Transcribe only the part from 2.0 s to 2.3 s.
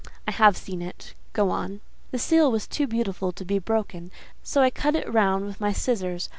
"The